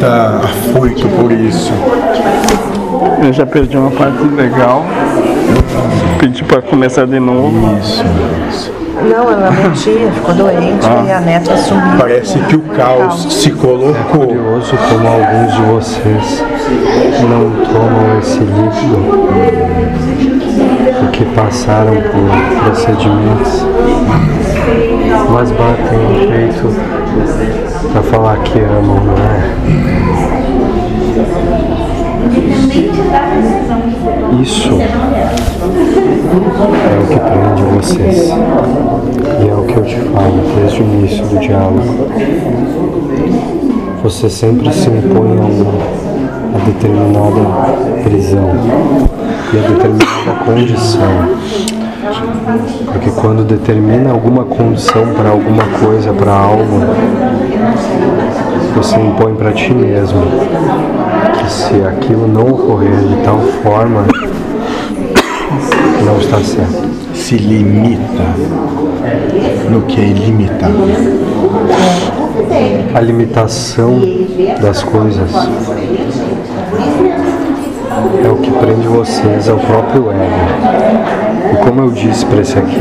tá 0.00 0.40
afoito 0.42 1.06
por 1.08 1.30
isso. 1.30 1.72
Eu 3.22 3.32
já 3.32 3.46
perdi 3.46 3.76
uma 3.76 3.90
parte 3.90 4.22
legal. 4.24 4.84
Pedi 6.18 6.42
pra 6.44 6.62
começar 6.62 7.06
de 7.06 7.20
novo. 7.20 7.78
Isso, 7.78 8.02
isso. 8.48 8.72
Não, 9.02 9.30
ela 9.30 9.50
não 9.50 9.72
tinha, 9.72 10.10
ficou 10.12 10.34
doente 10.34 10.86
e 11.06 11.12
a 11.12 11.20
neta 11.20 11.54
assumiu. 11.54 11.98
Parece 11.98 12.38
que 12.40 12.56
o 12.56 12.60
caos 12.60 13.32
se 13.32 13.50
colocou. 13.52 14.26
Curioso 14.26 14.76
como 14.88 15.08
alguns 15.08 15.54
de 15.54 15.62
vocês 15.62 16.44
não 17.22 17.50
tomam 17.64 18.18
esse 18.18 18.40
líquido 18.40 19.30
porque 21.00 21.24
passaram 21.34 21.94
por 21.94 22.64
procedimentos, 22.64 23.64
mas 25.30 25.50
batem 25.50 25.98
no 25.98 26.30
peito 26.30 26.99
pra 27.92 28.02
falar 28.02 28.38
que 28.38 28.58
amam, 28.58 29.00
não 29.04 29.14
é? 29.14 29.50
Isso 34.40 34.70
é 34.80 34.84
o 36.98 37.06
que 37.06 37.18
prende 37.18 37.62
vocês. 37.74 38.28
E 39.42 39.48
é 39.48 39.54
o 39.54 39.64
que 39.64 39.76
eu 39.76 39.84
te 39.84 39.96
falo 39.96 40.42
desde 40.56 40.82
o 40.82 40.84
início 40.84 41.24
do 41.26 41.38
diálogo. 41.38 42.08
Você 44.02 44.30
sempre 44.30 44.72
se 44.72 44.88
impõe 44.88 45.38
a, 45.38 45.44
uma, 45.44 46.09
a 46.54 46.58
determinada 46.64 48.02
prisão 48.02 48.50
e 49.52 49.58
a 49.58 49.68
determinada 49.68 50.44
condição. 50.44 51.70
Porque 52.92 53.10
quando 53.10 53.44
determina 53.44 54.10
alguma 54.10 54.44
condição 54.44 55.14
para 55.14 55.30
alguma 55.30 55.64
coisa, 55.78 56.12
para 56.12 56.32
algo, 56.32 56.80
você 58.74 58.96
impõe 58.98 59.34
para 59.34 59.52
ti 59.52 59.72
mesmo 59.72 60.22
que 61.38 61.50
se 61.50 61.82
aquilo 61.82 62.26
não 62.26 62.48
ocorrer 62.48 62.96
de 62.96 63.16
tal 63.22 63.38
forma, 63.62 64.04
não 66.04 66.18
está 66.18 66.38
certo. 66.38 66.88
Se 67.14 67.36
limita 67.36 68.24
no 69.70 69.82
que 69.82 70.00
é 70.00 70.04
ilimitável. 70.04 70.88
A 72.94 73.00
limitação 73.00 74.00
das 74.60 74.82
coisas 74.82 75.30
é 78.24 78.28
o 78.28 78.36
que 78.36 78.50
prende 78.50 78.86
vocês 78.86 79.48
ao 79.48 79.58
próprio 79.58 80.10
ego. 80.12 81.52
E 81.52 81.56
como 81.64 81.80
eu 81.80 81.90
disse 81.90 82.24
para 82.26 82.40
esse 82.40 82.58
aqui, 82.58 82.78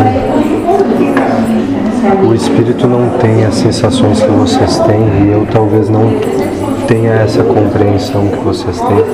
o 2.27 2.33
espírito 2.33 2.87
não 2.87 3.09
tem 3.17 3.45
as 3.45 3.55
sensações 3.55 4.21
que 4.21 4.29
vocês 4.29 4.79
têm 4.79 5.25
e 5.25 5.31
eu 5.31 5.47
talvez 5.51 5.89
não 5.89 6.11
tenha 6.87 7.11
essa 7.13 7.43
compreensão 7.43 8.27
que 8.27 8.37
vocês 8.37 8.79
têm, 8.79 9.05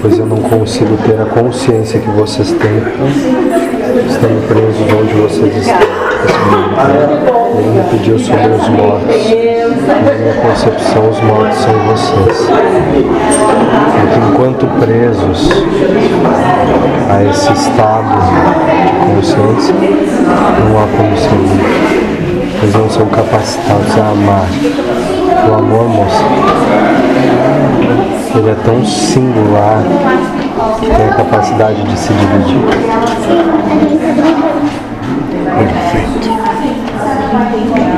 pois 0.00 0.18
eu 0.18 0.26
não 0.26 0.38
consigo 0.38 0.96
ter 0.98 1.20
a 1.20 1.26
consciência 1.26 2.00
que 2.00 2.10
vocês 2.10 2.50
têm, 2.52 2.78
estando 4.08 4.48
presos 4.48 4.92
onde 4.92 5.14
vocês 5.14 5.56
estão. 5.56 5.96
Ele 7.58 7.70
me 7.70 7.84
pediu 7.90 8.18
sobre 8.18 8.48
os 8.48 8.68
mortos. 8.68 9.16
Na 10.04 10.12
minha 10.12 10.34
concepção, 10.42 11.08
os 11.08 11.20
mortos 11.20 11.58
são 11.58 11.74
vocês. 11.86 13.45
Enquanto 14.66 14.80
presos 14.80 15.48
a 17.08 17.22
esse 17.24 17.52
estado 17.52 18.18
de 18.82 18.90
consciência, 19.14 19.74
não 20.58 20.82
há 20.82 20.86
livre. 21.36 21.64
Eles 22.62 22.74
não 22.74 22.90
são 22.90 23.06
capacitados 23.06 23.96
a 23.96 24.10
amar. 24.10 24.46
O 25.48 25.54
amor, 25.54 25.88
moça, 25.88 26.24
ele 28.34 28.50
é 28.50 28.56
tão 28.64 28.84
singular 28.84 29.84
que 30.80 30.86
tem 30.86 31.06
a 31.06 31.14
capacidade 31.14 31.82
de 31.82 31.96
se 31.96 32.12
dividir. 32.12 33.95